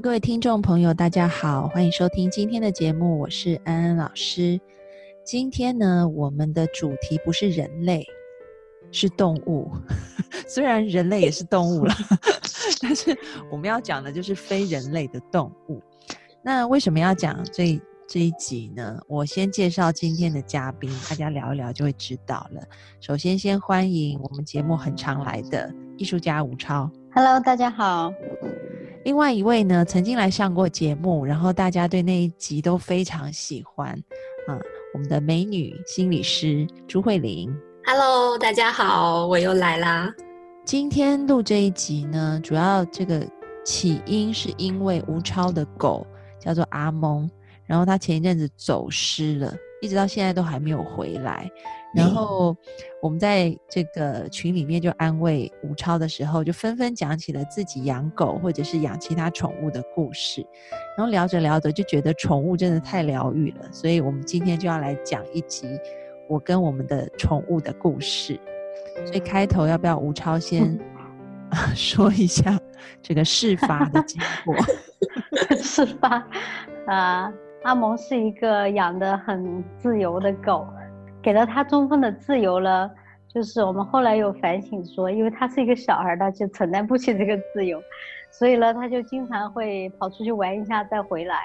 [0.00, 4.60] 各位听众朋友，大家好，欢迎收听今天的节目，我是安安老师。
[5.24, 8.04] 今天呢，我们的主题不是人类，
[8.90, 9.70] 是动物。
[10.48, 11.94] 虽然人类也是动物了，
[12.82, 13.16] 但是
[13.52, 15.80] 我们要讲的就是非人类的动物。
[16.42, 19.00] 那为什么要讲这这一集呢？
[19.06, 22.60] 我先介绍今天的嘉宾，大家聊一聊就会知道了。
[23.00, 26.90] 首先，先欢迎我们节目很常来的艺术家吴超。
[27.12, 28.12] Hello，大家好。
[29.04, 33.90] 另外一位呢，曾经来上过节目，然后大家对那一集都非常喜欢，
[34.48, 34.56] 啊，
[34.94, 37.54] 我们的美女心理师朱慧玲。
[37.84, 40.10] Hello，大家好，我又来啦。
[40.64, 43.22] 今天录这一集呢，主要这个
[43.62, 46.06] 起因是因为吴超的狗
[46.40, 47.30] 叫做阿蒙，
[47.66, 51.46] 然后他前一阵子走失了，一直到现在都还没有回来。
[51.94, 52.56] 然后
[53.00, 60.44] 我们在这个群里面就安慰吴超的时候，就纷纷讲起了自己养狗或者是养其他宠物的故事。
[60.96, 65.68] 然后聊着聊着就觉得宠物真的太疗愈了，所以我们今天就要来讲一集
[66.28, 68.38] 我跟我们的宠物的故事。
[69.06, 70.78] 所以开头要不要吴超先
[71.74, 72.58] 说一下
[73.00, 74.56] 这个事发的经过？
[75.56, 76.26] 事发？
[76.86, 77.32] 啊，
[77.62, 80.66] 阿蒙是一个养的很自由的狗，
[81.24, 82.90] 给了他充分的自由了。
[83.26, 87.82] 就是我们后来有反省说，因为他是一个小孩，他就承担不起这个自由，
[88.30, 91.36] 所以呢，他就经常会跑出去玩一下再回来。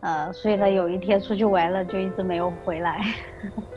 [0.00, 3.00] 呃，所以呢，有一天出去玩了，就一直没有回来。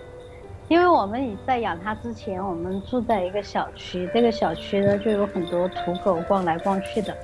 [0.69, 7.16] 因为我们在养它之前，我们住在一个小区，这个小区呢就有很多土狗逛来逛去的。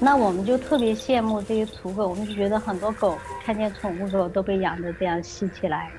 [0.00, 5.90] 那我们就特别羡慕这些土狗，我们就觉得很多狗看见宠物狗都被养的这样系起来，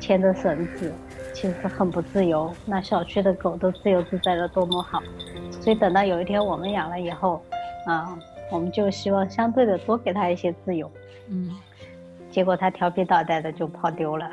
[0.00, 0.92] 牵着绳子，
[1.32, 2.52] 其实很不自由。
[2.64, 5.02] 那小区的狗都自由自在的，多么好！
[5.60, 7.42] 所以等到有一天我们养了以后，
[7.86, 8.16] 啊，
[8.50, 10.90] 我们就希望相对的多给它一些自由。
[11.28, 11.50] 嗯，
[12.30, 14.30] 结果它调皮捣蛋的就跑丢了。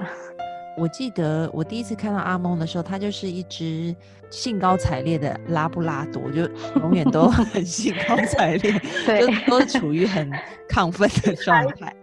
[0.75, 3.95] 我记得我第一次看到阿蒙的时候，它就是一只
[4.31, 6.49] 兴高采烈的拉布拉多，就
[6.81, 8.71] 永远都 很兴高采烈，
[9.05, 10.31] 对就都处于很
[10.67, 11.95] 亢奋的状态，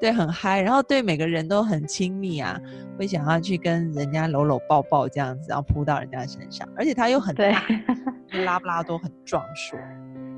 [0.00, 2.60] 对，很嗨，然后对每个人都很亲密啊，
[2.98, 7.62] 会想要去跟人家搂搂抱抱这样子，然后扑到人家身上，而且它又很对大，
[8.44, 9.78] 拉布拉多很壮硕，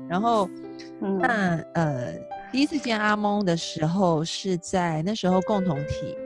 [0.07, 0.49] 然后
[1.01, 2.13] 嗯，那呃，
[2.51, 6.17] 第一次见阿蒙的时候是在那时候共同体，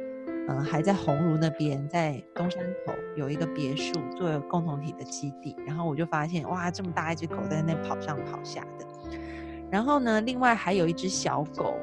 [0.47, 8.85] 嗯、还在鸿儒那边，在东山口有一个别墅作为共同体的基地，然后我就发现哇，这么大一只狗在那跑上跑下的，
[9.69, 11.75] 然后呢，另外还有一只小狗。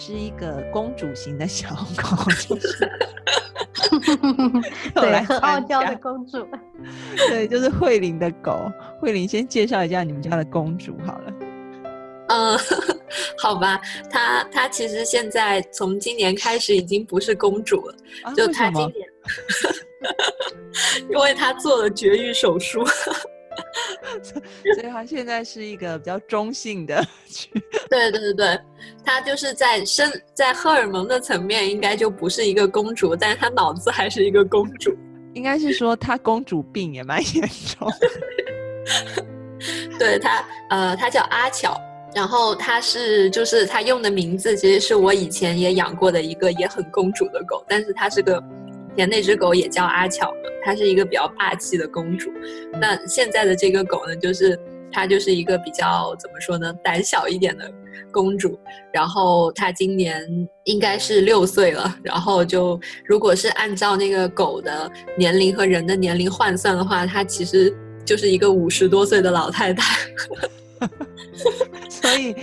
[0.00, 2.16] 是一个公主型的小狗，
[2.48, 2.88] 就是
[4.94, 6.46] 对，很傲娇的公主。
[7.28, 8.70] 对，就是慧玲的狗。
[9.00, 11.32] 慧玲先介绍一下你们家的公主好了。
[12.28, 12.56] 嗯，
[13.42, 18.46] 好吧，她她其实现在从今年开始已经不是公主了，啊，就？
[18.52, 19.08] 她今年，
[21.10, 22.86] 因为她做了绝育手术。
[24.74, 27.04] 所以她现在是一个比较中性的
[27.88, 28.60] 对对对对，
[29.04, 34.96] 她就是在生在荷尔蒙的层面应该就不是一个公主，但是她脑子还是一个公主。
[35.34, 39.24] 应该是说她公主病也蛮严重的。
[39.98, 41.80] 对她，呃，她叫阿巧，
[42.14, 48.57] 然后她是就是她用的名字其实是我以前也养过的一个也很公主的狗，但是它是个以
[48.96, 52.30] 前那只狗也叫阿巧嘛，它是一个比较霸气的公主。
[52.80, 54.58] 那现在的这个狗呢，就是
[54.90, 57.72] 它就是一个比较怎么说呢，胆小一点的
[58.10, 58.58] 公主。
[58.92, 60.26] 然后它今年
[60.64, 67.74] 应该是六岁了，然后就如果是按照那个狗的年龄和人的年龄换算的话，它其实
[68.04, 69.98] 就是一个五十多岁的老太太。
[71.90, 72.34] 所以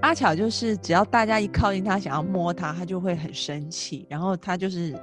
[0.00, 4.94] 阿巧就是只要大家一靠近它，想要摸它，它就会很生气，然后它就是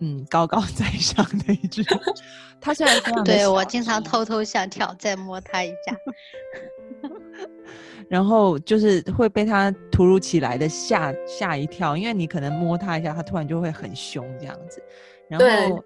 [0.00, 1.84] 嗯高高在上的一只。
[2.60, 5.96] 他虽然非常对我经常偷偷想挑再摸他一下。
[8.08, 14.82] 然后就是会被他突如其来的吓吓一跳，因为你可能摸他一下，他突然就会很凶这样子。
[15.28, 15.82] 然后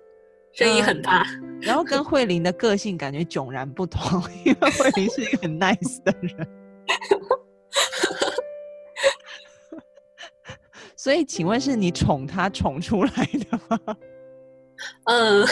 [0.53, 1.27] 声音很大，
[1.61, 6.49] 然后跟慧玲的个性感觉迥然不同， 因为慧玲是一个很 nice 的人。
[11.05, 13.11] 所以，请问是你宠他宠出来
[13.51, 13.79] 的吗？
[15.05, 15.45] 嗯，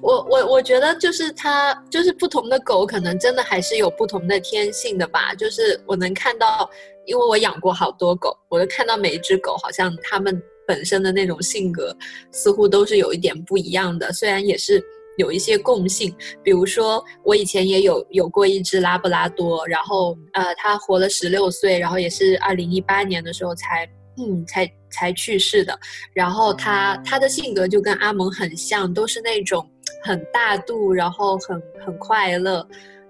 [0.00, 5.34] 我我我觉得就是它，就是不同的狗可能真的还是有不同的天性的吧。
[5.34, 6.70] 就是我能看到，
[7.04, 11.92] 因为我养过好多狗，我就看到每一只狗好像它们本身的那种性格
[12.30, 14.12] 似乎都是有一点不一样的。
[14.12, 14.80] 虽然也是
[15.18, 16.14] 有一些共性，
[16.44, 23.84] 比如说我以前也有有过一只拉布拉多，然后呃，它活了十六岁，然后也是二零一八年的时候才。
[24.18, 25.78] 嗯，才才去世的。
[26.12, 29.66] 然后他他的性格就跟阿蒙很像，都是那种
[30.02, 32.66] 很大度，然后很很快乐，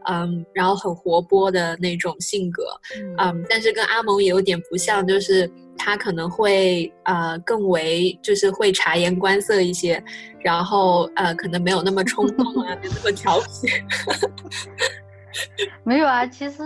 [0.08, 2.64] 嗯，然后很活泼的那种性格，
[3.18, 3.44] 嗯。
[3.48, 10.02] 但是跟阿蒙也有点不像，就是他可能会呃更为就是会察言观色一些，
[10.40, 13.46] 然后呃可能没有那么冲动啊，没那么调皮。
[15.82, 16.62] 没有啊，其实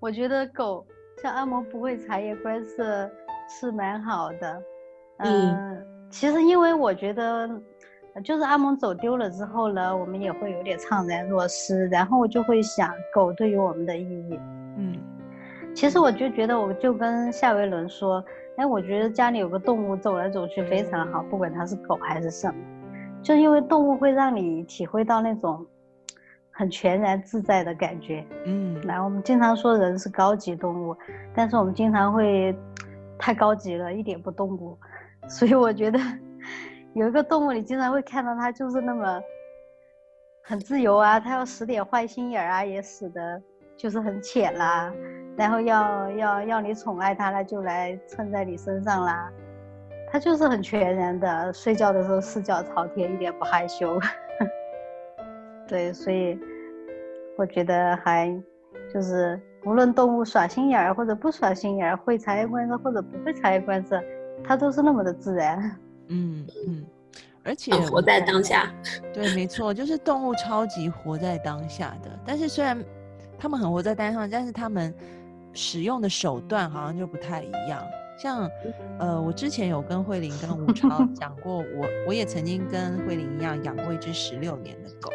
[0.00, 0.84] 我觉得狗
[1.22, 3.08] 像阿蒙不会察言观色。
[3.48, 4.62] 是蛮好的，
[5.18, 7.48] 嗯，其实因为我觉得，
[8.24, 14.38] 就是阿蒙走丢了之后呢，我们也会有点怅然若失，然后我就会想狗对于我们的意义，
[14.76, 14.98] 嗯，
[15.74, 18.22] 其实我就觉得，我就跟夏维伦说，
[18.56, 22.54] 哎，我觉得家里有个动物走来走去非常好，不管它是狗还是什么，
[23.22, 25.64] 就因为动物会让你体会到那种
[26.50, 30.96] 很全然自在的感觉，嗯，来，我们经常说人是高级动物，
[31.34, 32.54] 但是我们经常会。
[33.18, 34.78] 太高级了，一点不动物，
[35.28, 35.98] 所以我觉得
[36.94, 39.20] 有一个动物，你经常会看到它就是那么
[40.44, 43.42] 很自由啊，它要使点坏心眼儿啊，也使得
[43.76, 44.92] 就是很浅啦，
[45.36, 49.32] 然后要要要你宠爱它了，就来蹭在你身上啦，
[50.10, 53.98] 它就是很全然的，睡觉的时候四脚朝天，一点不害羞。
[55.66, 56.38] 对，所以
[57.36, 58.30] 我觉得还
[58.92, 59.40] 就是。
[59.66, 64.00] 无论动物耍心眼儿或者不耍心眼儿，会察言观色或者不会察言观色，
[64.44, 65.58] 它都是那么的自然。
[66.06, 66.86] 嗯嗯，
[67.42, 68.72] 而且活在当下。
[69.12, 72.08] 对，没错，就是动物超级活在当下的。
[72.24, 72.80] 但是虽然
[73.36, 74.94] 他们很活在当下，但是他们
[75.52, 77.82] 使用的手段好像就不太一样。
[78.16, 78.48] 像
[79.00, 85.10] 呃，我之前有跟慧玲跟吴超 讲过，我我也曾经跟慧玲一样养过一只十六年的狗。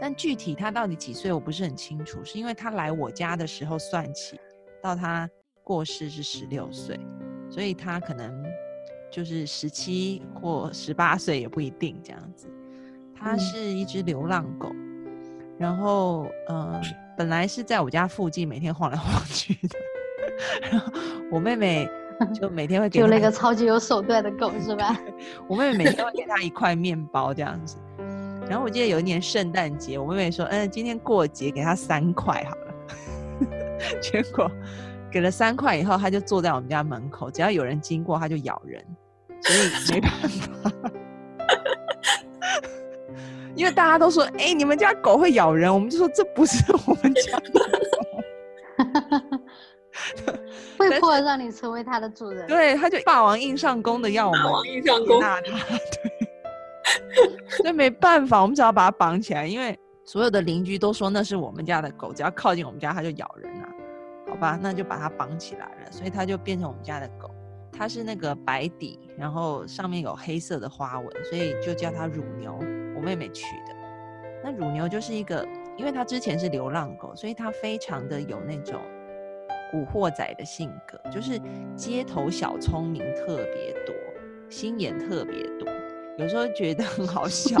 [0.00, 2.24] 但具体他到底几岁，我不是很清楚。
[2.24, 4.40] 是因为他来我家的时候算起，
[4.82, 5.28] 到他
[5.62, 6.98] 过世是十六岁，
[7.50, 8.42] 所以他可能
[9.10, 12.48] 就是十七或十八岁也不一定这样子。
[13.14, 14.72] 它是一只流浪狗，
[15.58, 16.80] 然后嗯，
[17.18, 19.78] 本来是在我家附近每天晃来晃去的，
[20.70, 20.90] 然后
[21.30, 21.86] 我妹妹
[22.32, 24.98] 就每天会给就那个超级有手段的狗是吧？
[25.46, 27.76] 我妹妹每天会给他一块面包这样子。
[28.50, 32.74] 然后我记得有一年圣诞节，我妹妹说：“嗯，今天过节，给她三块好了。
[34.02, 34.50] ”结果
[35.08, 38.84] 给了三块以后，他就坐在我们家门口，只要有人经过，他就咬人，
[39.40, 39.58] 所以
[39.92, 40.72] 没办法。
[43.54, 47.60] 因为大家都说：“哎，你们家狗会咬人。”我们就说：“这不是我们家的。”
[50.76, 52.48] 被迫让你成为它的主人。
[52.48, 54.42] 对，他就霸王硬上弓的要我们
[54.74, 55.56] 硬上弓纳它。
[57.64, 57.72] 那。
[57.72, 63.68] 没办法，我们只要把它绑起来，因为所有的邻居都说那是我们家的狗，只要靠近我们家它就咬人啊。
[64.28, 67.30] 好吧，那就把它绑起来了，所以它就变成我们家的狗。
[67.72, 72.58] 它是那个白底，然后上面有黑色的花纹，所以就叫它乳牛。
[72.94, 73.74] 我妹妹取的。
[74.44, 78.80] 那乳牛就是一个，因为它之前是流浪狗，所以它非常的有那种
[79.70, 81.40] 古惑仔的性格，就是
[81.74, 83.94] 街头小聪明特别多，
[84.50, 85.66] 心眼特别多。
[86.20, 87.58] 有时候觉得很好笑，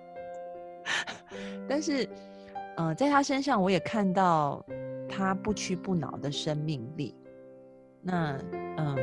[1.66, 2.06] 但是，
[2.76, 4.62] 呃，在他身上我也看到
[5.08, 7.14] 他不屈不挠的生命力。
[8.02, 8.38] 那，
[8.76, 8.96] 嗯，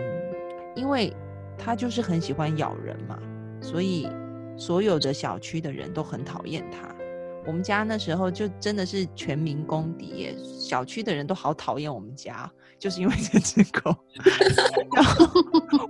[0.75, 1.11] 因为
[1.57, 3.17] 他就是很喜欢咬人嘛，
[3.59, 4.07] 所以
[4.55, 6.95] 所有的小区的人都很讨厌他。
[7.45, 12.49] 我们家那时候就真的是全民公敌耶，小区的人都好讨厌我们家。
[12.79, 13.95] 就是因为这只狗，
[14.93, 15.25] 然后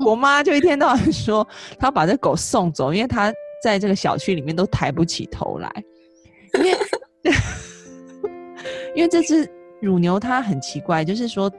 [0.05, 1.47] 我妈就一天到晚说，
[1.79, 3.33] 她把这狗送走，因为她
[3.63, 5.71] 在这个小区里面都抬不起头来。
[6.53, 6.77] 因为
[8.95, 9.49] 因为这只
[9.81, 11.51] 乳牛它很奇怪，就是说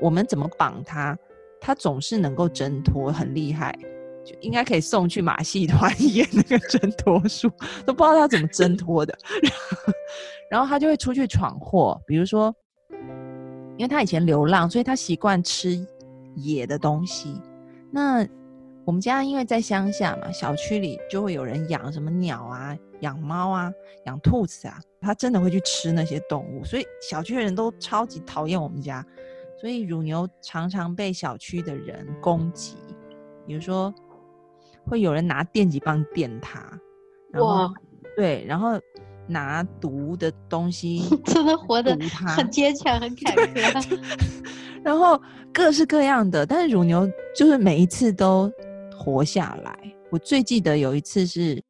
[0.00, 1.16] 我们怎么绑它，
[1.60, 3.86] 它总是能够挣脱，很厉害，就
[4.40, 7.50] 应该可以送去马戏团演那个挣脱术，
[7.86, 9.16] 都不知道他怎么挣脱的。
[10.50, 12.54] 然后他就会出去闯祸，比如说。
[13.76, 15.74] 因为他以前流浪，所以他习惯吃
[16.36, 17.40] 野的东西。
[17.90, 18.28] 那
[18.84, 23.72] 我们家因为在乡下嘛，小区里就会有人养什么鸟啊、养猫啊、
[24.04, 29.02] 养兔子啊，他真的会去吃那些动物，所以小区的人都超级讨厌我们家，
[29.58, 32.76] 所以乳牛常常被小区的人攻击，
[33.46, 33.94] 比如说
[34.86, 36.60] 会有人拿电击棒电他，
[37.32, 37.74] 然后哇
[38.16, 38.80] 对，然后
[39.26, 41.96] 拿毒的东西 真的活得，
[42.36, 43.98] 很坚强，很坎坷。
[44.82, 45.20] 然后
[45.52, 48.50] 各式各样的，但是乳牛就是每一次都
[48.98, 49.78] 活下来。
[50.10, 51.62] 我最记得有一次是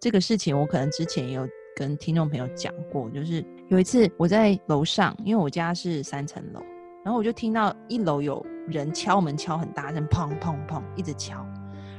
[0.00, 6.60] 这个事情，我可能之前也有跟听众朋友讲过，就是有一次我在楼上，因为我家是三层楼，
[7.04, 11.46] 然后我就听到一楼有人敲门敲很大声，砰砰砰一直敲，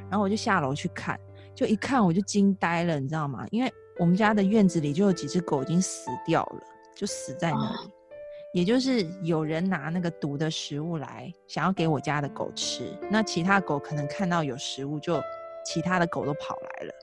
[0.10, 1.20] 然后我就下楼去看，
[1.54, 3.46] 就一看我就惊呆了，你知道吗？
[3.52, 6.62] 因为我们家的院子里就有几只狗已经死掉了，
[6.96, 7.92] 就死在那里。
[8.52, 15.22] 也就是有人拿那个毒的食物来，想要给我家的狗吃，那其他狗可能看到有食物，就
[15.64, 16.94] 其他的狗都跑来了，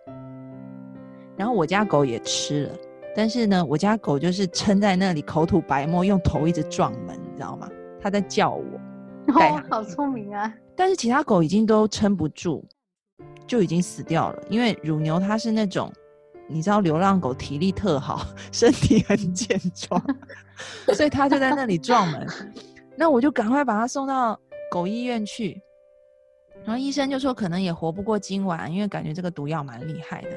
[1.36, 2.76] 然后我家狗也吃了，
[3.14, 7.70] 但是呢，我家狗就是撑在那里口吐白沫，用头一直撞门，你知道吗？
[8.00, 8.64] 它在叫我，
[9.38, 10.52] 哦好聪明啊！
[10.74, 12.66] 但是其他狗已经都撑不住，
[13.46, 15.92] 就已经死掉了，因为乳牛它是那种。
[16.48, 20.00] 你知道流浪狗体力特好， 身体很健壮，
[20.94, 22.24] 所以它就在那里撞门。
[22.94, 24.38] 那我就赶快把它送到
[24.70, 25.60] 狗医院去，
[26.62, 30.30] 然后医生就说可能也活不过今晚，因为感觉这个毒药蛮厉害的。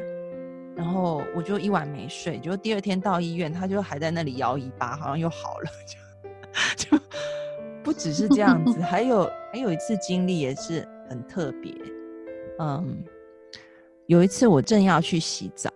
[0.75, 5.69] 然后我就一晚没睡，就第二天到医院，它就还在那里摇尾巴，好像又好了。
[6.75, 7.03] 就就
[7.83, 11.71] 不只是这样子， 还有还有一次经历也是很特别。
[12.59, 13.03] 嗯，
[14.05, 15.71] 有一次我正要去洗澡。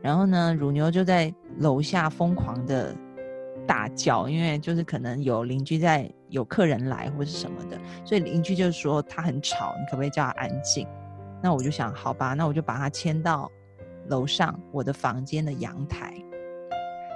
[0.00, 2.94] 然后呢，乳牛就在楼下疯狂的
[3.66, 10.86] 大叫，因为就是可能有邻居在，有客人来或是什么的，所以邻居就说它很吵，你可不可以叫它安静？
[11.42, 13.50] 那我就想，好吧，那我就把它牵到
[14.06, 16.14] 楼上我的房间的阳台。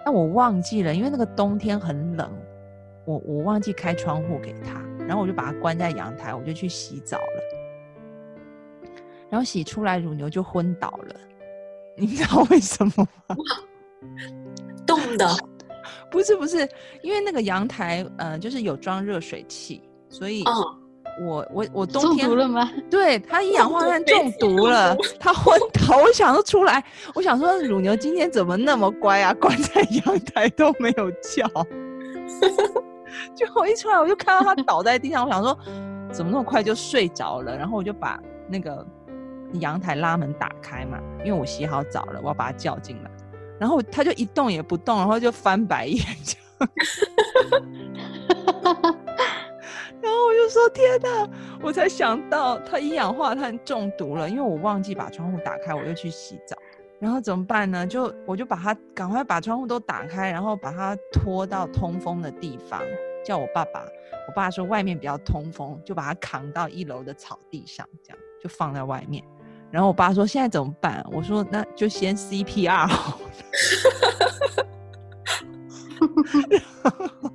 [0.05, 2.29] 那我忘记了，因为那个冬天很冷，
[3.07, 7.52] 我我忘记开窗户给它，然后我就把它关在阳台，我就去洗澡了。
[9.33, 11.17] 然后洗出来，乳牛就昏倒了。
[11.97, 12.93] 你知道为什么
[13.27, 13.37] 吗？
[14.87, 15.27] 冻的，
[16.13, 16.69] 不是不是，
[17.03, 20.53] 因为那个阳台，呃，就是有装热水器，所以嗯，
[21.27, 22.71] 我我我冬中天毒了吗？
[22.91, 25.97] 对它一氧化碳中中毒了，它昏倒。
[25.97, 26.85] 我想说出来，
[27.15, 31.49] 我想说乳牛今天怎么那么乖啊，关在阳台都没有叫。
[33.35, 35.59] 就我一出来，我就看到它倒在地上，我想说
[36.13, 38.87] 怎么那么快就睡着了，然后我就把那个
[39.61, 43.11] 阳台拉门打开嘛，因为我洗好澡了，我要把他叫进来，
[43.59, 46.43] 然后他就一动也不动，然后就翻白眼，这样
[50.01, 51.29] 然后我就说天哪！
[51.63, 56.57] 我才想到他一氧化碳中毒了，因为我忘记把窗户打开，我又去洗澡。
[56.99, 57.87] 然后怎么办呢？
[57.87, 62.81] 就我就把它赶快把窗户都打开，然后把它拖到通风的地方，
[63.25, 63.85] 叫我爸爸。
[64.29, 69.25] 我爸说外面比较通风，就把它扛到一楼的草地上，这样就放在外面。
[69.73, 71.05] 然后我爸说现在怎么办？
[71.11, 73.27] 我说那就先 CPR 好了。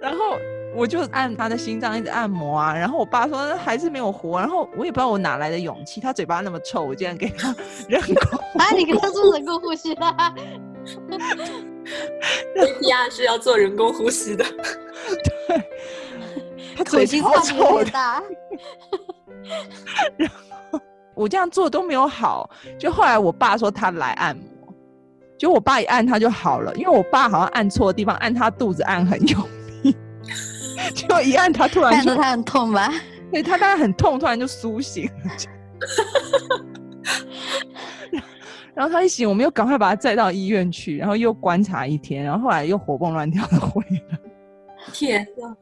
[0.00, 0.38] 然后
[0.74, 7.54] 我就按他的心脏一直按摩啊，然后我爸说还是没有活，然后我也不知道我哪来的勇气，他嘴巴那么臭，我竟然给他
[7.88, 10.34] 人工啊，你给他做人工呼吸啦
[12.54, 14.44] ！CPR 是要做人工呼吸的，
[15.48, 15.62] 对，
[16.76, 17.90] 他嘴超臭的，
[20.18, 20.80] 然后。
[21.14, 24.44] 我这样做都没有好，就后来我爸说他来按摩，
[25.38, 29.42] 就我爸一按他就好了，因为我爸好像按错地方，按他肚子按很用
[29.82, 29.96] 力，
[30.94, 32.92] 结果一按他突然就看着他很痛吧？
[33.32, 35.12] 对他当然很痛，突然就苏醒了。
[38.74, 44.18] 然后他一醒，我们又赶快把他载到医院去，然后又观察一天，然后后来又活蹦乱跳的回来。
[44.92, 45.56] 天哪，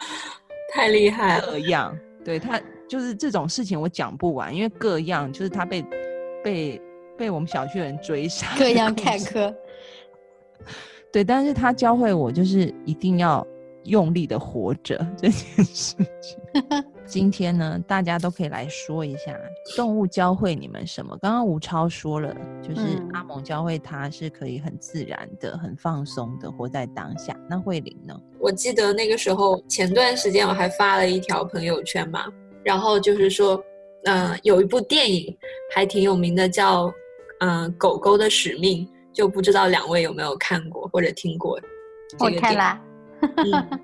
[0.75, 1.47] 太厉害了！
[1.47, 5.85] 各样，对他就是这种事情我讲不完，因为各样就是他被
[6.43, 6.83] 被
[7.16, 9.54] 被我们小区的人追杀，各样坎坷。
[11.12, 13.47] 对，但是他教会我就是一定要
[13.85, 16.38] 用力的活着这件事情。
[17.06, 19.38] 今天呢，大家都可以来说一下
[19.76, 21.16] 动物教会你们什么。
[21.18, 27.37] 刚刚吴超说了，就是嗯阿蒙教会他是可以很自然的、很放松的活在当下。
[27.49, 28.18] 那慧玲呢？
[28.40, 32.25] 我记得那个时候，前段时间我还发了一条朋友圈嘛，
[32.64, 33.62] 然后就是说，
[34.04, 35.37] 嗯、有一部电影
[35.75, 36.92] 还挺有名的，叫
[37.40, 41.61] 嗯、狗狗的使命》，就不知道两位有没有看过或者听过
[42.08, 42.30] 这我？
[42.40, 42.80] 看了，
[43.37, 43.80] 嗯，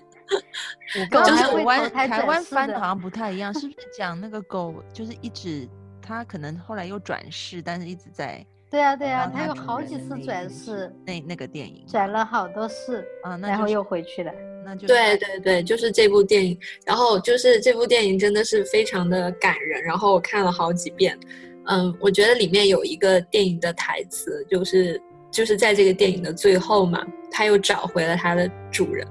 [1.00, 5.68] 我不知道狗还会台湾台湾翻的好像不太一样，是不是讲那个狗就是一直
[6.00, 14.32] 它可能后来又转世，但是一直在对 啊对啊，当他有好几次转世，那那个电影转了好多世，啊，那然后又回去了。
[14.64, 16.56] 那就对对对，就是这部电影。
[16.86, 21.18] 然后就是这部电影真的是非常的感人，然后我看了好几遍。
[21.66, 29.04] 嗯，我觉得里面有一个电影的台词，就是就是在这个电影的最后嘛，他又找回了他的主人。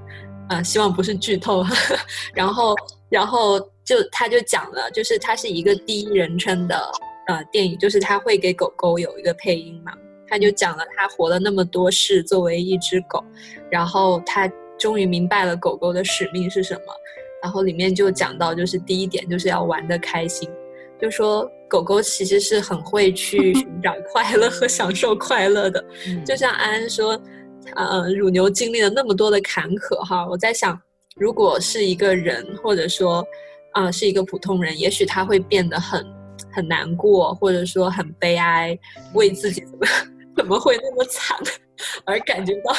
[0.56, 1.64] 啊、希望不是剧透。
[2.34, 2.74] 然后
[3.08, 6.90] 然后就他就讲了，就是它是一个第一人称的
[7.28, 9.92] 呃电影，就是他会给狗狗有一个配音嘛。
[10.28, 13.22] 他就讲了他活了那么多世，作为一只狗，
[13.70, 16.80] 然后他终于明白了狗狗的使命是什么。
[17.42, 20.48] 然后里面就讲到，就是第一点就是要玩的开心，
[21.00, 25.84] 就说狗狗其实是很会去 寻找快乐和享受快乐的。
[26.06, 27.20] 嗯就像安安说，
[27.74, 30.78] 呃，乳牛经历了那么多的坎坷哈，我在想，
[31.16, 33.24] 如果是一个人，或者说，
[33.72, 36.04] 啊、是一个普通人，也许他会变得很
[36.52, 38.78] 很难过，或者说很悲哀，
[39.14, 39.86] 为自己怎么
[40.36, 41.36] 怎么会那么惨
[42.04, 42.74] 而感觉到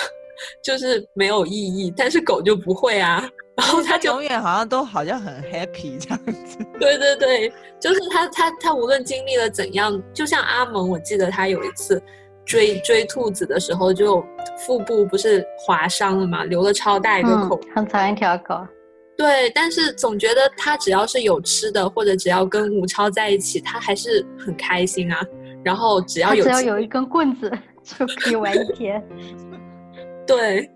[0.63, 6.57] 就是没有意义，但是狗就不会啊，然后它就永远好像都好像很 happy 这样子。
[6.79, 12.01] 对对对，就是他他他无论经历了怎样，就像阿蒙，我记得他有一次
[12.45, 14.23] 追追兔子的时候，就
[14.65, 17.59] 腹部不是划伤了嘛，留了超大一个口。
[17.63, 18.65] 嗯，很长一条口。
[19.15, 25.19] 对，但是总觉得它只要是有吃的，或者只要跟吴超在一起，它还是很开心啊。
[25.63, 27.49] 然后只要有只要有一根棍子
[27.83, 29.01] 就可以玩一天。
[30.27, 30.69] 对，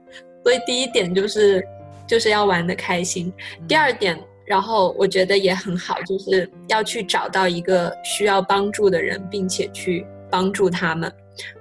[0.44, 1.62] 所以第一点就是
[2.06, 3.34] 就是要玩的开心。
[3.68, 11.12] 第二点，然后我觉得也很好，就是要去找到一个需要帮助的人，并且去帮助他们。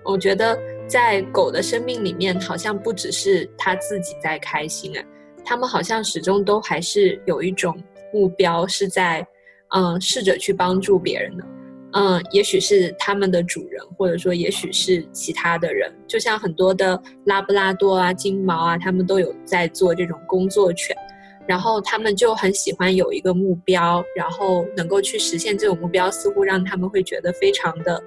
[0.05, 5.05] 我觉得在狗的生命里面，好像不只是它自己在开心啊，
[5.45, 7.77] 它们好像始终都还是有一种
[8.13, 9.27] 目标，是在
[9.75, 11.45] 嗯试着去帮助别人的。
[11.93, 20.95] 嗯，也许是他们的主人，或者说也许是其他的人，就像很多的拉布拉多啊、金毛啊，他们都有在做这种工作犬，
[21.47, 28.03] 然后他们就很喜欢有一个目标，然后能够去实现这种目标，似乎让他们会觉得非常的，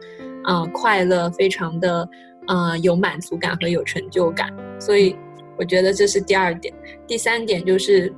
[0.47, 2.07] 嗯、快乐，非常的，
[2.47, 4.53] 呃，有满足感和有成就感。
[4.79, 5.15] 所以
[5.57, 6.73] 我觉得这是第二点。
[7.05, 8.13] 第三点就是，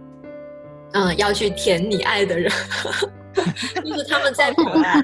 [0.93, 2.51] 嗯、要去舔你爱的人。
[3.85, 5.01] 就是他们在表达，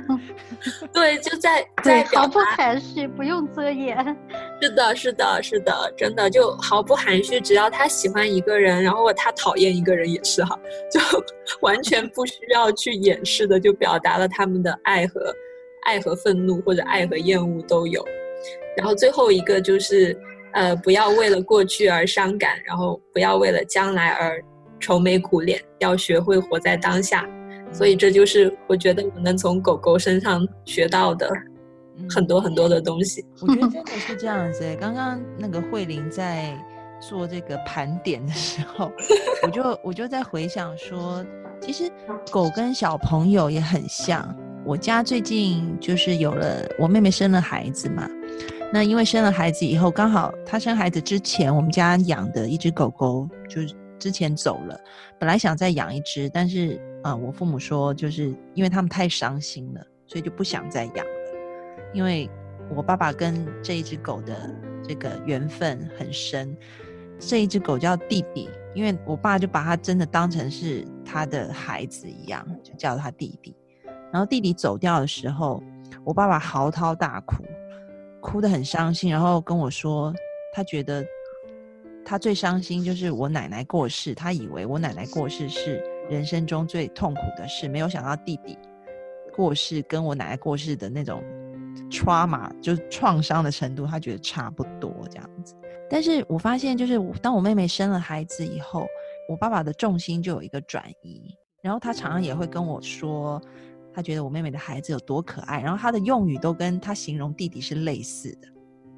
[0.92, 3.98] 对，就在 在对，毫不，含蓄，不用遮掩。
[4.62, 10.60] 是的，是的，是的，真的就毫不含蓄，只要他喜欢一个人，然后他讨厌一个人也是哈，
[10.92, 11.00] 就
[11.62, 15.34] 完全不需要去掩饰的，就表达了他们的爱和
[15.88, 18.06] 爱和愤怒或者爱和厌恶都有。
[18.76, 20.16] 然后最后一个就是，
[20.54, 24.40] 呃，不要为了过去而伤感，然后不要为了将来而
[24.80, 27.28] 愁眉苦脸，要学会活在当下。
[27.72, 31.30] 所以这就是我觉得我能从狗狗身上学到的
[31.98, 33.26] 嗯很多很多的东西。
[33.42, 34.76] 我觉得真的是这样子、欸。
[34.76, 36.56] 刚刚那个慧玲在
[37.00, 38.92] 做这个盘点的时候，
[39.42, 41.26] 我就我就在回想说，
[41.60, 41.92] 其实
[42.32, 44.36] 狗跟小朋友也很像。
[44.68, 48.06] 我家最近就是有了我妹妹生了孩子嘛，
[48.74, 54.78] 那因为生了孩子以后，刚好她生孩子之前，我们家养的一只狗狗就是之前走了，
[55.18, 61.90] 本来想再养一只，但是啊、呃我父母说就是因为他们太伤心了，所以就不想再养了。
[61.94, 62.30] 因为
[62.76, 64.54] 我爸爸跟这一只狗的
[64.86, 66.54] 这个缘分很深，
[67.18, 73.56] 这一只狗叫弟弟，因为我爸就把它真的当成是他的孩子一样，就叫他弟弟。
[74.12, 75.62] 然后弟弟走掉的时候，
[76.04, 77.44] 我爸爸嚎啕大哭，
[78.22, 80.14] 哭得很伤心，然后跟我说，
[80.54, 81.06] 他觉得
[82.06, 88.58] 他最伤心就是我奶奶过世，他以为我奶奶过世是人生中最痛苦的事，没有想到弟弟
[89.36, 91.22] 过世跟我奶奶过世的那种
[91.92, 95.54] trauma 就是创伤的程度，他觉得差不多这样子。
[95.90, 98.88] 但是我发现，就是当我妹妹生了孩子以后，
[99.30, 103.42] 我爸爸的重心就有一个转移，然后他常常也会跟我说，
[103.98, 108.48] 他觉得我妹妹的孩子有多可爱，然后他的用语都跟他形容弟弟是类似的，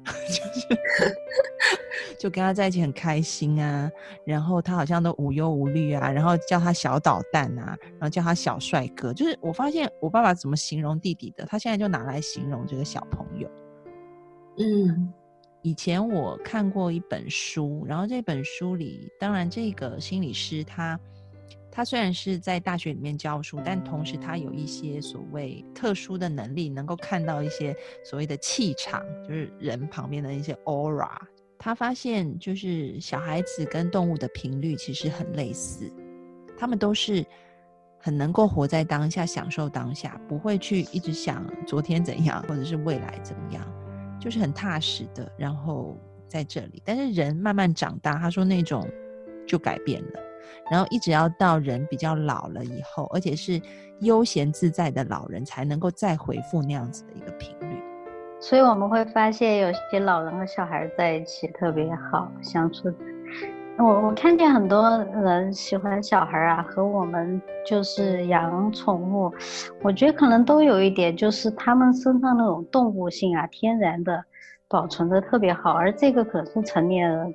[0.28, 0.78] 就是
[2.18, 3.90] 就跟他在一起很开心啊，
[4.26, 13.50] 然后他好像都无忧无虑啊，然后叫他小捣蛋啊，然后叫他小帅哥，就是我发现我爸爸怎么形容弟弟的，他现在就拿来形容这个小朋友。
[14.58, 15.10] 嗯
[15.62, 21.00] 以前我看过一本书，然后这本书里，当然这个心理师他
[21.72, 31.10] 他虽然是在大学里面教书，但同时他有一些所谓特殊的能力，能够看到一些所谓的气场，就是人旁边的一些 aura，
[31.58, 35.90] 他发现就是小孩子跟动物的频率其实很类似，
[36.58, 37.24] 他们都是
[38.00, 43.64] 很能够活在当下，享受当下，不会去一直想昨天怎样或者是未来怎么样，
[44.18, 45.30] 就是很踏实的。
[45.38, 48.88] 然后在这里，但是人慢慢长大，他说那种
[49.46, 50.20] 就改变了，
[50.70, 53.60] 然后一直要到人比较老了以后，而且是
[54.00, 57.82] 悠闲自在的老人，才能够再回复那样子的一个频率。
[58.40, 62.90] 所以我们会发现，有些老人和小孩在一起特别好相处。
[63.78, 69.32] 我我看见很多人喜欢小孩啊，和我们就是养宠物，
[69.82, 74.22] 我觉得可能都有一点，就是他们身上那种动物性啊，天然的
[74.68, 77.34] 保存的特别好，而这个可是成年人，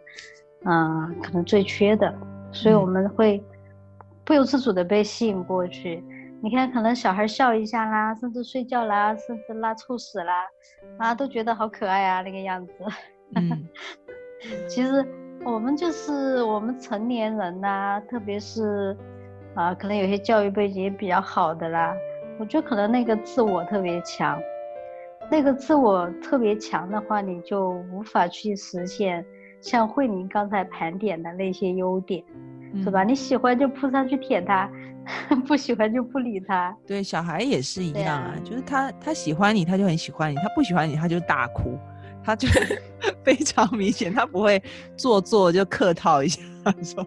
[0.65, 2.13] 嗯，可能最缺的，
[2.55, 3.43] 所以我们会
[4.23, 6.03] 不由自主的被吸引过去。
[6.41, 10.45] 你看，可能小孩笑一下啦，甚至睡觉啦，甚至拉臭屎啦，
[10.97, 12.73] 啊，都觉得好可爱啊，那个样子。
[13.35, 13.67] 嗯，
[14.69, 15.05] 其实
[15.43, 18.95] 我们就是我们成年人呐，特别是
[19.53, 21.93] 啊，可能有些教育背景也比较好的啦，
[22.39, 24.39] 我觉得可能那个自我特别强，
[25.31, 29.25] 那个自我特别强的话，你就无法去实现
[29.65, 32.23] 像慧宁刚才盘点的那些优点，
[32.83, 33.03] 是吧？
[33.03, 34.69] 你喜欢就扑上去舔它。
[35.47, 36.75] 不喜欢就不理他。
[36.87, 41.77] 对，小孩也是一样啊，啊就是他他喜欢你，他就很喜欢你；他不喜欢你，他就大哭，
[42.23, 42.47] 他就
[43.23, 44.61] 非常明显，他不会
[44.97, 46.41] 做作就客套一下
[46.81, 47.05] 说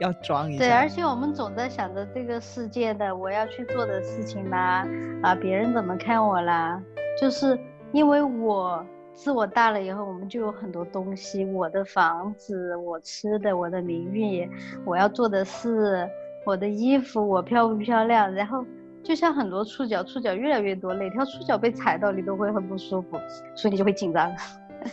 [0.00, 0.58] 要装一下。
[0.60, 4.86] 对，而且我们总在想着这个世界的我要去做的事情啦，
[5.22, 6.82] 啊，别人怎么看我啦？
[7.20, 7.58] 就是
[7.92, 8.82] 因为我
[9.18, 14.48] 自我大了以后，我们就有很多东西，我的房子，我吃的，我的名誉，
[14.86, 16.08] 我要做的事。
[16.46, 18.32] 我的衣服我漂不漂亮？
[18.32, 18.64] 然后
[19.02, 23.18] 就像很多触角，触角越来越多，哪条触角被踩到你都会很不舒服，
[23.56, 24.32] 所以你就会紧张。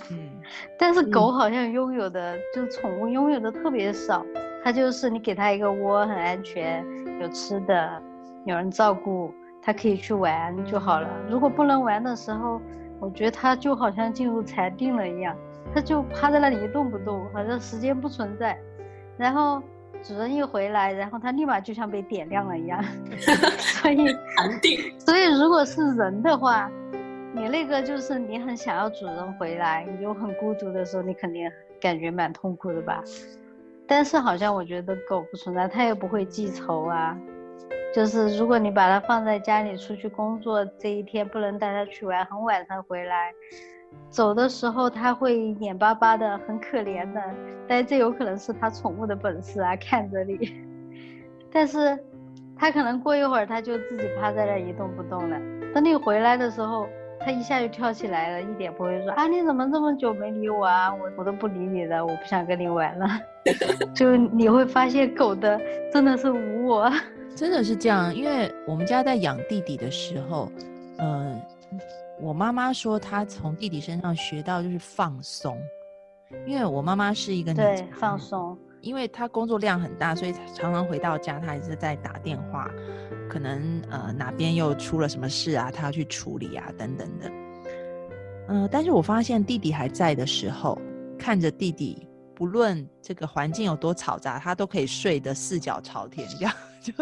[0.09, 0.27] 嗯，
[0.79, 4.25] 但是狗好像拥有的、就是宠物拥有的特别少，
[4.63, 6.83] 它就是你给它一个窝很安全，
[7.21, 8.01] 有吃的，
[8.43, 11.07] 有人照顾，它可以去玩就好了。
[11.29, 12.59] 如果不能玩的时候，
[12.99, 15.35] 我觉得它就好像进入禅定了一样，
[15.73, 18.57] 它就趴在那里一动不动，好像时间不存在，
[19.17, 19.61] 然后。
[20.03, 22.83] 主人一回来，然后它立马就像被点亮了一样，
[23.57, 24.05] 所以
[24.37, 24.93] 禅定。
[24.99, 26.69] 所以如果是人的话，
[27.33, 31.49] 你那个就是你很想要主人回来，你就很孤独的时候，你肯定
[31.81, 33.01] 感觉蛮痛苦的吧？
[33.87, 37.17] 但是好像我觉得狗不存在，它也不会记仇啊。
[37.95, 43.31] 就是如果你把它放在家里出去工作，这一天不能带它去玩，很晚才回来。
[44.09, 47.21] 走的时候它会眼巴巴的，很可怜的，
[47.65, 50.37] 但这有可能是它宠物的本事啊，看着你。
[51.49, 51.97] 但是，
[52.57, 55.39] 它可能过一会儿它就自己趴在那一动不动了。
[55.73, 56.89] 等你回来的时候，
[57.21, 60.93] 它一下就跳起来了，一点不会说啊你怎么这么久没理我啊？
[60.93, 63.07] 我我都不理你了，我不想跟你玩了。
[63.95, 65.57] 就你会发现狗的
[65.93, 66.91] 真的是无我，
[67.35, 68.15] 真的是这样。
[68.15, 70.51] 因为我们家在养弟弟的时候，
[70.97, 71.41] 嗯。
[72.21, 75.59] 我妈妈说，她从弟弟身上学到就是放松，
[76.47, 82.71] 因为我妈妈是一个对放松，因为她工作量很大，所以常常回到家，她还是在打电话，
[83.29, 87.29] 可能呃哪边又出了什么事啊，她要去处理啊等等的。
[88.47, 90.79] 嗯、呃，但是我发现弟弟还在的时候，
[91.19, 96.93] 看着弟弟，不论这个环境有多嘈杂，他都可以睡得四脚朝天，这样就。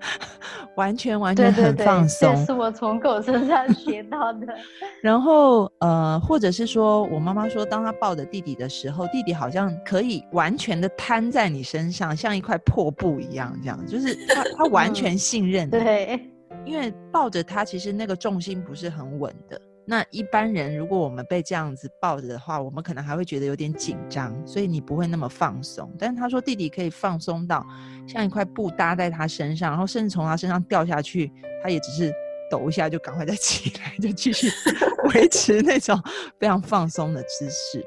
[0.76, 4.46] 完全完全很放松，这是我从狗身上学到的。
[5.02, 15.68] 然后呃，或者是说我妈妈说，当她抱着弟弟的时候，弟弟好像可以完全的瘫在你身上，像一块破布一样，这样就是他他完全信任。
[15.68, 16.30] 对，
[16.64, 19.60] 因为抱着他，其实那个重心不是很稳的。
[19.90, 25.90] 那一般人，如果我们被这样子抱着的话，我们可能还会觉得有点紧张，所以你不会那么放松。
[25.98, 27.64] 但是他说弟弟可以放松到
[28.06, 32.12] 像一块布搭在他身上，然后甚至从他身上掉下去，他也只是
[32.50, 34.50] 抖一下就赶快再起来，就继续
[35.14, 35.98] 维持那种
[36.38, 37.82] 非常放松的姿势。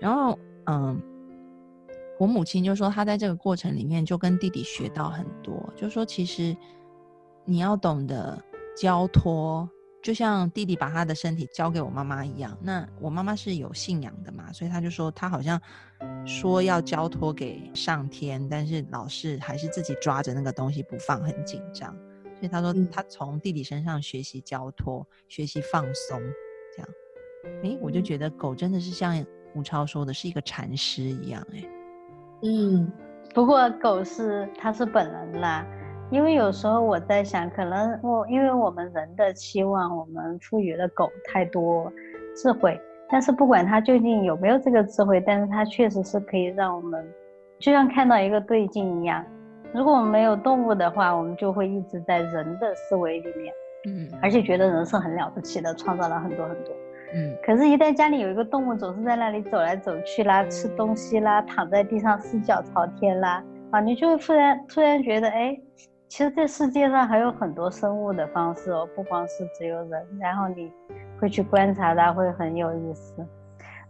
[0.00, 1.02] 然后，嗯，
[2.16, 6.56] 我母亲就说，她在这个过程里面就跟弟弟学到很多，就说其实
[7.44, 8.40] 你要懂得
[8.76, 9.68] 交托。
[10.02, 15.60] 就像弟弟把他的身体交给我妈妈一样，那我妈妈是有信仰的嘛，所以他就说他好像
[16.26, 21.94] 说要交托给上天，但是老是还是自己抓着那个东西不放，很紧张。
[22.34, 26.20] 所以他说他从弟弟身上学习交托，学习放松，
[26.76, 26.88] 这样。
[27.62, 31.68] 诶，我就觉得狗真的是像吴超说的，是一个禅师一样，诶。
[32.42, 32.90] 嗯，
[33.32, 35.64] 不过狗是它是本能啦。
[36.12, 41.90] 因为有时候我在想，可能我因为我们人的期望，我们赋予了狗太多
[42.36, 47.02] 智慧，但是不管它究竟有没有这个智慧，但是它确实是可以让我们，
[47.58, 49.24] 就像看到一个对镜一样。
[49.72, 53.54] 如果我们没有动物的话，我们就会一直在人的思维里面，
[53.86, 56.74] 嗯而且觉得人是很了不起的，创造了很多很多。
[57.14, 65.58] 嗯可是，一旦家里有一个动物，总是在那里走来走去啦，吃东西啦，躺在地上四脚朝天啦，啊，你就会突然突然觉得，哎，
[66.12, 70.06] 其实这世界上还有很多生物的方式哦，不光是只有人。
[70.20, 70.70] 然后你
[71.18, 73.26] 会去观察它，会很有意思。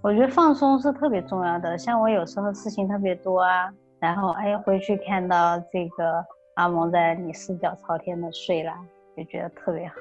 [0.00, 1.76] 我觉得放松是特别重要的。
[1.76, 8.78] 像我有时候事情特别多啊，然后哎回去看到这个阿蒙在你四脚朝天的睡啦，
[9.16, 9.94] 就觉得特别好。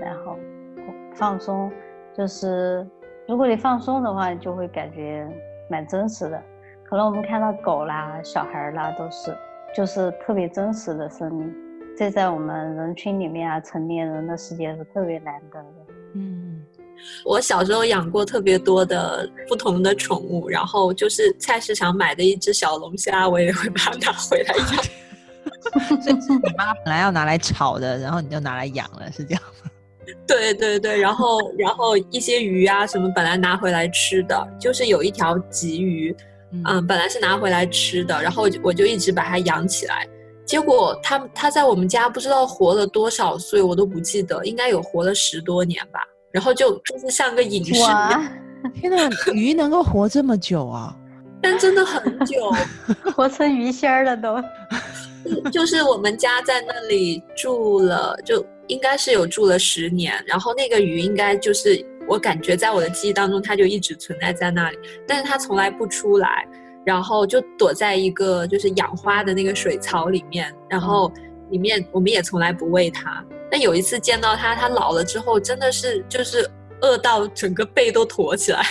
[0.00, 0.36] 然后
[1.14, 1.70] 放松。
[2.12, 2.84] 就是
[3.28, 5.24] 如果你放松的话，就会感觉
[5.70, 6.42] 蛮真实的。
[6.82, 9.32] 可能我们看到狗啦、小孩啦，都是
[9.76, 11.54] 就是特别真实的生命，
[11.96, 15.94] 这在我们人群里面啊，成年人的世界是特别难得的。
[16.14, 16.60] 嗯，
[17.24, 24.84] 我小时候养过特别多的不同的宠物，然后就是菜市场买的一只小龙虾，我也会把它拿回来养。
[26.02, 29.70] 所以是你妈本来要拿来炒的，然后你就拿来养了，是这样吗？
[30.26, 36.14] 对对对，然后然后一些鱼啊什么本来拿回来吃的，就是有一条鲫鱼，
[36.64, 40.08] 嗯，本来是拿回来吃的，然后我就一直把它养起来。
[40.44, 46.00] 结果它它在我们家不知道活了多少岁，我都不记得，应该有活了十多年吧。
[46.32, 48.28] 然后就就是像个隐士一样，
[48.74, 50.96] 天哪，鱼能够活这么久啊！
[51.42, 52.36] 但真的很久，
[53.14, 54.42] 活成鱼仙儿了都。
[55.52, 60.14] 就是我们家在那里住了，就应该是有住了十年。
[60.26, 66.44] 然后那个鱼应该就是我感觉在我的记忆当中，它就一直存在在那里，但是它从来不出来，
[66.84, 71.12] 然后就躲在一个就是养花的那个水槽里面，然后
[71.50, 73.24] 里面我们也从来不喂它。
[73.48, 78.64] 但有一次见到它，它老了之后真的是就是饿到整个背都驼起来。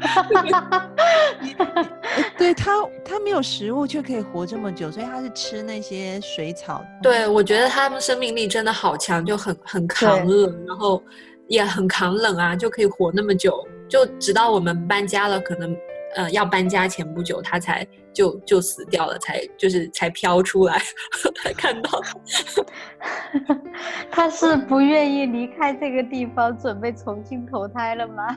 [2.36, 2.72] 对他，
[3.04, 6.84] 他没有食物却可以活这么久，所以他是吃那些水草。
[7.02, 11.02] 对，我觉得它们生命力真的好强，就很很抗饿，然后
[11.48, 13.66] 也很扛冷啊，就可以活那么久。
[13.88, 15.76] 就直到我们搬家了，可能
[16.16, 20.80] 呃要搬家前不久，它才就就死掉了，才就是才飘出来，
[21.42, 22.00] 才看到。
[24.10, 28.36] 他是不愿意离开这个地方，准备重新投胎了吗？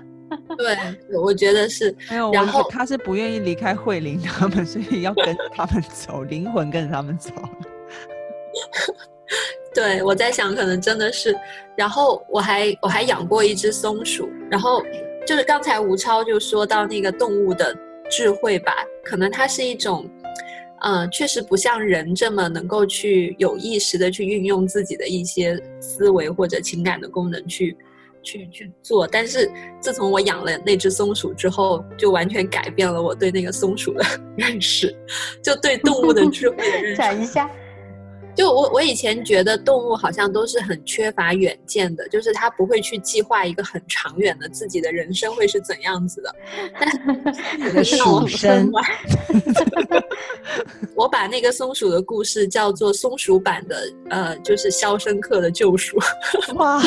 [0.58, 0.78] 对，
[1.18, 1.96] 我觉得是。
[2.10, 7.32] 没有，然后他是不愿意离开慧玲他们， 所以要跟他们走，灵魂跟着他们走。
[9.74, 11.36] 对，我在想，可能真的是。
[11.76, 14.84] 然后我还我还养过一只松鼠，然后
[15.26, 17.76] 就是刚才吴超就说到那个动物的
[18.10, 20.10] 智慧吧，可能它是一种，
[20.82, 27.78] 嗯，确实不像人这么能够去有意识的去运用自己的一些思维或者情感的功能去。
[28.24, 34.04] 去去做，但是自从我养了那只松鼠之后，就完全改变了我对那个松鼠的
[34.38, 34.96] 认识，
[35.44, 36.96] 就对动物的智慧的认识。
[36.98, 37.50] 讲一下，
[38.36, 46.36] 就我我以前觉得动物好像都是很缺乏远见的，就是它不会去计划一个很长远的自己的人生会是怎样子的。
[47.74, 48.72] 但是鼠生，
[51.00, 53.78] 我把那个松鼠的故事叫做松鼠版的
[54.10, 55.98] 呃，就是《肖申克的救赎
[56.56, 56.78] 》。哇！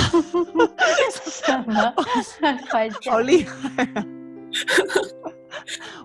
[1.15, 1.95] 什么？
[3.11, 4.05] 好厉害啊！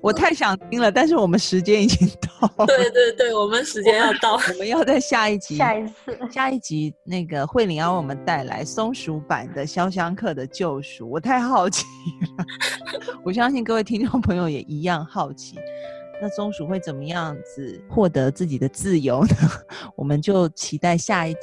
[0.01, 2.65] 我太想听了，但是我们时间已经到了。
[2.65, 11.83] 对对对，我们时间要到，我们要在下一集，下一次，下一集那个慧玲要为我们带来松鼠版的《肖申克的救赎》，我太好奇
[12.37, 12.45] 了。
[13.25, 15.57] 我相信各位听众朋友也一样好奇，
[16.21, 19.35] 那松鼠会怎么样子获得自己的自由呢？
[19.95, 21.39] 我们就期待下一集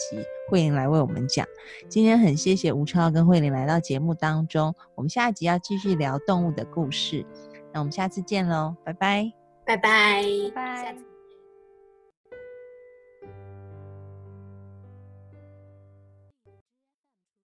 [0.50, 1.46] 慧玲来为我们讲。
[1.88, 7.24] 今天很谢谢吴超跟慧玲来到节目当中，我们下一集要继续聊动物的故事。
[7.72, 9.32] 那我们下次见喽，拜拜，
[9.64, 10.22] 拜拜，
[10.54, 11.13] 拜。